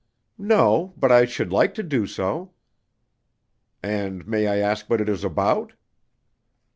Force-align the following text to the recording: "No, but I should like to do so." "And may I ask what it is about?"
"No, 0.39 0.95
but 0.97 1.11
I 1.11 1.25
should 1.25 1.51
like 1.53 1.75
to 1.75 1.83
do 1.83 2.07
so." 2.07 2.53
"And 3.83 4.27
may 4.27 4.47
I 4.47 4.55
ask 4.57 4.89
what 4.89 4.99
it 4.99 5.07
is 5.07 5.23
about?" 5.23 5.73